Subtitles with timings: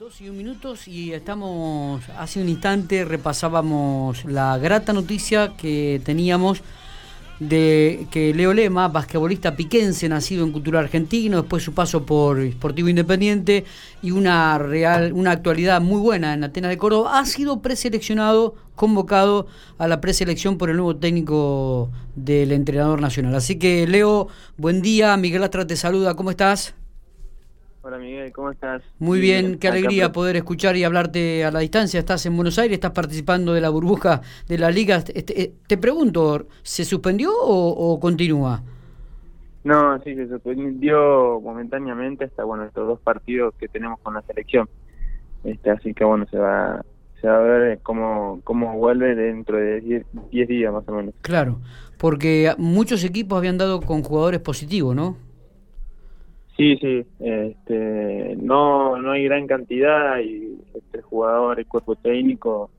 [0.00, 6.62] Dos y un minutos y estamos, hace un instante repasábamos la grata noticia que teníamos
[7.38, 12.88] de que Leo Lema, basquetbolista piquense, nacido en Cultura Argentino, después su paso por Sportivo
[12.88, 13.66] Independiente
[14.00, 19.48] y una real, una actualidad muy buena en Atenas de Córdoba, ha sido preseleccionado, convocado
[19.76, 23.34] a la preselección por el nuevo técnico del entrenador nacional.
[23.34, 26.74] Así que Leo, buen día, Miguel Astra te saluda, ¿cómo estás?
[27.82, 28.82] Hola Miguel, ¿cómo estás?
[28.98, 31.98] Muy bien, qué alegría poder escuchar y hablarte a la distancia.
[31.98, 34.96] Estás en Buenos Aires, estás participando de la burbuja de la liga.
[34.96, 38.62] Este, eh, te pregunto, ¿se suspendió o, continúa?
[39.64, 44.68] No, sí, se suspendió momentáneamente hasta bueno estos dos partidos que tenemos con la selección.
[45.44, 46.84] Este, así que bueno, se va,
[47.18, 49.80] se va a ver cómo, cómo vuelve dentro de
[50.30, 51.14] 10 días más o menos.
[51.22, 51.60] Claro,
[51.96, 55.29] porque muchos equipos habían dado con jugadores positivos, ¿no?
[56.60, 62.70] Sí, sí, este, no, no hay gran cantidad y este jugador, el cuerpo técnico,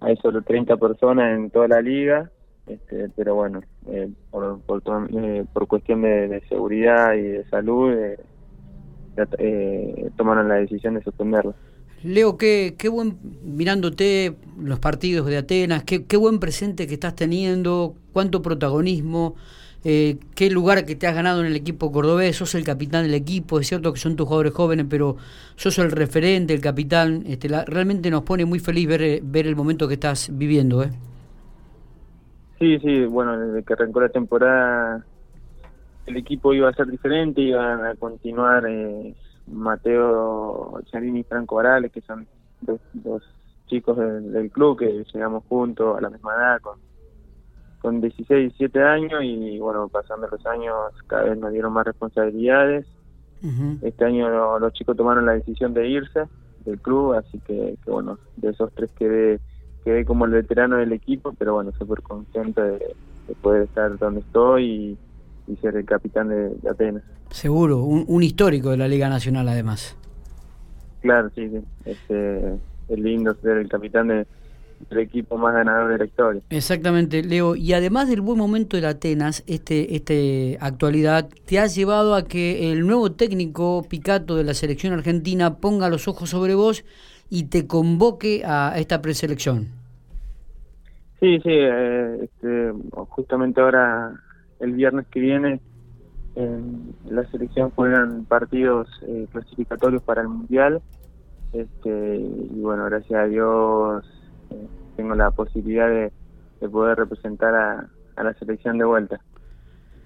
[0.00, 2.30] hay solo 30 personas en toda la liga,
[2.66, 4.82] este, pero bueno, eh, por, por,
[5.16, 8.18] eh, por, cuestión de, seguridad y de salud, eh,
[9.38, 11.54] eh, tomaron la decisión de suspenderlo.
[12.04, 17.16] Leo, qué, qué buen, mirándote los partidos de Atenas, qué, qué buen presente que estás
[17.16, 19.36] teniendo, cuánto protagonismo
[19.84, 23.14] eh, qué lugar que te has ganado en el equipo cordobés, sos el capitán del
[23.14, 25.16] equipo, es cierto que son tus jugadores jóvenes, pero
[25.56, 29.88] sos el referente, el capitán, este, realmente nos pone muy feliz ver, ver el momento
[29.88, 30.84] que estás viviendo.
[30.84, 30.90] ¿eh?
[32.60, 35.04] Sí, sí, bueno, desde que arrancó la temporada
[36.06, 39.14] el equipo iba a ser diferente, iban a continuar eh,
[39.46, 42.26] Mateo Charini y Franco Varales, que son
[42.60, 43.22] dos,
[43.66, 46.78] chicos del, del, club que llegamos juntos a la misma edad, con
[47.92, 50.74] con 16, 17 años y bueno, pasando los años
[51.06, 52.86] cada vez nos dieron más responsabilidades.
[53.82, 56.28] Este año los chicos tomaron la decisión de irse
[56.64, 59.40] del club, así que, bueno, de esos tres quedé,
[59.84, 62.94] quedé como el veterano del equipo, pero bueno, súper contento de,
[63.40, 64.96] poder estar donde estoy
[65.48, 67.02] y, ser el capitán de, Atenas.
[67.30, 69.96] Seguro, un, histórico de la Liga Nacional además.
[71.00, 71.60] Claro, sí, sí.
[71.84, 72.54] Este,
[72.88, 74.26] es lindo ser el capitán de
[74.90, 76.42] el equipo más ganador de la historia.
[76.50, 77.56] Exactamente, Leo.
[77.56, 82.72] Y además del buen momento de Atenas, este, este actualidad te ha llevado a que
[82.72, 86.84] el nuevo técnico Picato de la selección argentina ponga los ojos sobre vos
[87.30, 89.68] y te convoque a esta preselección.
[91.20, 92.72] Sí, sí, eh, este,
[93.08, 94.12] justamente ahora,
[94.58, 95.60] el viernes que viene,
[96.34, 100.82] en la selección juegan partidos eh, clasificatorios para el Mundial.
[101.52, 104.04] Este, y bueno, gracias a Dios
[104.96, 106.12] tengo la posibilidad de,
[106.68, 109.20] poder representar a, la selección de vuelta.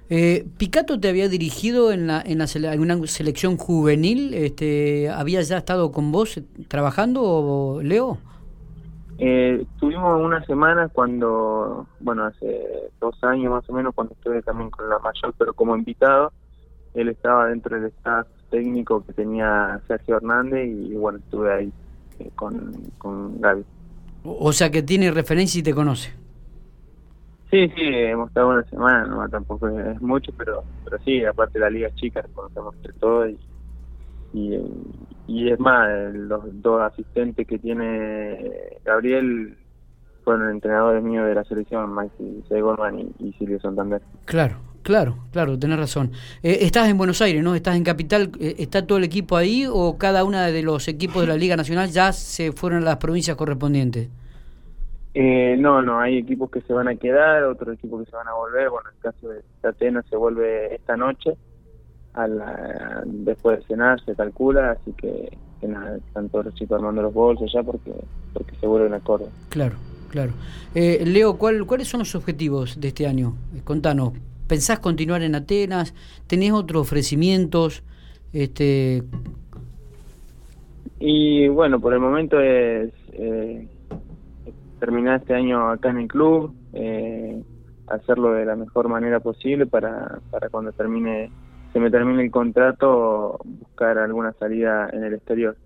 [0.09, 2.41] Eh, ¿Picato te había dirigido en, la, en,
[2.81, 4.33] una selección juvenil?
[4.33, 8.19] Este, ¿Había ya estado con vos trabajando, Leo?
[9.19, 14.71] Eh, tuvimos una semana cuando, bueno, hace dos años más o menos, cuando estuve también
[14.71, 16.33] con la mayor, pero como invitado,
[16.95, 21.73] él estaba dentro del staff técnico que tenía Sergio Hernández y, bueno, estuve ahí
[22.19, 23.65] eh, con, con Gaby.
[24.27, 26.13] O sea que tiene referencia y te conoce.
[27.51, 31.65] Sí, sí, hemos estado una semana, no tampoco es mucho, pero pero sí, aparte de
[31.65, 33.39] la liga chica, conocemos de todo y,
[35.29, 39.57] y, es más, los dos asistentes que tiene Gabriel
[40.25, 44.03] fueron entrenadores míos de la selección, Maxi Segorman y, y Silvio Santander.
[44.25, 46.13] Claro, Claro, claro, tenés razón.
[46.45, 47.57] Eh, estás en Buenos Aires, ¿no?
[47.57, 48.31] Estás en Capital.
[48.39, 51.57] Eh, ¿Está todo el equipo ahí o cada uno de los equipos de la Liga
[51.57, 54.09] Nacional ya se fueron a las provincias correspondientes?
[55.13, 58.29] Eh, no, no, hay equipos que se van a quedar, otros equipos que se van
[58.29, 58.71] a volver.
[58.71, 61.33] Bueno, en el caso de Atenas se vuelve esta noche,
[62.15, 65.37] a la, después de cenar se calcula, así que,
[65.67, 67.93] nada, están todos los chicos armando los bolsos ya porque,
[68.33, 69.33] porque se vuelven a Córdoba.
[69.49, 69.75] Claro,
[70.11, 70.31] claro.
[70.75, 73.35] Leo, ¿cuál, ¿cuáles son los objetivos de este año?
[73.65, 74.13] contanos.
[74.47, 75.95] ¿Pensás continuar en Atenas?
[76.27, 77.83] ¿Tenés otros ofrecimientos?
[78.33, 79.03] Este...
[80.99, 83.69] Y bueno, por el momento es eh,
[84.81, 87.43] terminar este año acá en el club, eh,
[87.87, 91.31] hacerlo de la mejor manera posible para, para cuando termine
[91.77, 95.59] se me termine el contrato buscar alguna salida en el exterior.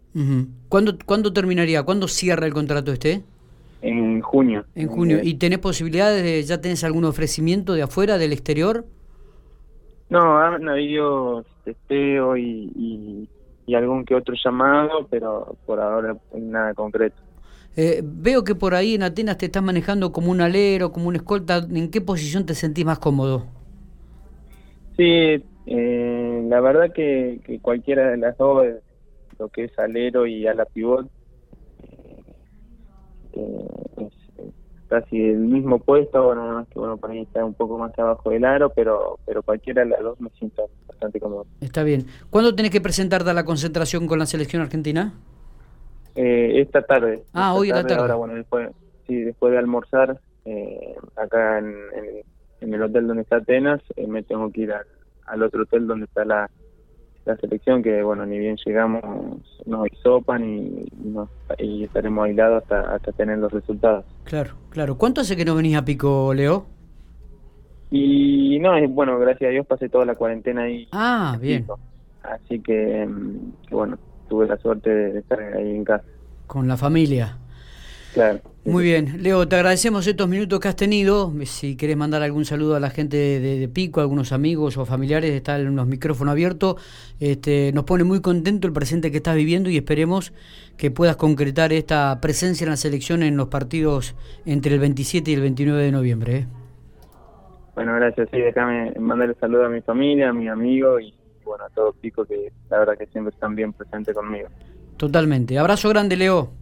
[0.68, 1.84] ¿Cuándo, ¿Cuándo terminaría?
[1.84, 3.22] ¿Cuándo cierra el contrato este?
[3.82, 4.64] En junio.
[4.74, 5.20] En junio.
[5.22, 8.84] ¿Y tenés posibilidades de, ya tenés algún ofrecimiento de afuera, del exterior?
[10.10, 13.28] No, han habido testeo y,
[13.66, 17.22] y, algún que otro llamado, pero por ahora nada concreto.
[17.76, 21.14] Eh, veo que por ahí en Atenas te estás manejando como un alero, como un
[21.14, 21.64] escolta.
[21.70, 23.46] ¿En qué posición te sentís más cómodo?
[24.96, 28.66] Sí, eh, la verdad que, que, cualquiera de las dos
[29.38, 31.08] lo que es alero y ala pivot.
[33.32, 33.69] Eh, es,
[34.90, 38.44] casi el mismo puesto, bueno, que bueno, para mí está un poco más abajo del
[38.44, 41.46] aro, pero pero cualquiera de las dos me siento bastante cómodo.
[41.60, 42.06] Está bien.
[42.28, 45.14] ¿Cuándo tenés que presentarte a la concentración con la selección argentina?
[46.16, 47.22] Eh, esta tarde.
[47.32, 48.02] Ah, hoy esta la tarde.
[48.02, 48.68] Ahora, bueno, después,
[49.06, 51.72] sí, después de almorzar, eh, acá en,
[52.60, 54.86] en, el hotel donde está Atenas, eh, me tengo que ir al,
[55.26, 56.50] al otro hotel donde está la,
[57.24, 59.04] la selección que bueno ni bien llegamos
[59.70, 60.86] nos hisopan y,
[61.58, 64.04] y estaremos aislados hasta hasta tener los resultados.
[64.24, 64.98] Claro claro.
[64.98, 66.66] Cuánto hace que no venís a Pico Leo
[67.90, 70.88] y no bueno gracias a Dios pasé toda la cuarentena ahí.
[70.92, 71.66] Ah bien.
[72.22, 76.04] así que, mm, que bueno tuve la suerte de estar ahí en casa.
[76.46, 77.39] Con la familia
[78.12, 81.32] claro muy bien, Leo, te agradecemos estos minutos que has tenido.
[81.44, 85.74] Si querés mandar algún saludo a la gente de, Pico, algunos amigos o familiares, están
[85.74, 86.76] los micrófonos abiertos.
[87.20, 90.34] Este, nos pone muy contento el presente que estás viviendo y esperemos
[90.76, 94.14] que puedas concretar esta presencia en la selección en los partidos
[94.44, 96.36] entre el 27 y el 29 de noviembre.
[96.36, 96.46] ¿eh?
[97.74, 98.28] Bueno, gracias.
[98.30, 101.14] Sí, déjame mandarle saludo a mi familia, a mi amigo y
[101.46, 104.48] bueno, a todos Pico que la verdad que siempre están bien presentes conmigo.
[104.98, 105.58] Totalmente.
[105.58, 106.59] Abrazo grande, Leo.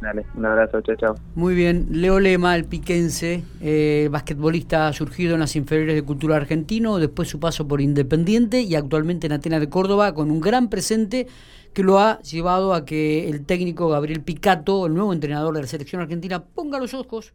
[0.00, 1.14] Dale, un abrazo, chao, chao.
[1.34, 6.98] Muy bien, Leo Lema, el piquense, eh, basquetbolista surgido en las inferiores de Cultura Argentino,
[6.98, 11.26] después su paso por Independiente y actualmente en Atenas de Córdoba, con un gran presente
[11.72, 15.66] que lo ha llevado a que el técnico Gabriel Picato, el nuevo entrenador de la
[15.66, 17.32] selección argentina, ponga los ojos